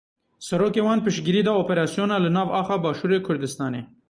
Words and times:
Serokê 0.45 0.81
wan 0.87 0.99
piştgirî 1.05 1.41
da 1.47 1.53
operasyona 1.61 2.17
li 2.23 2.29
nav 2.37 2.49
axa 2.59 2.77
Başûrê 2.83 3.19
Kurdistanê. 3.27 3.81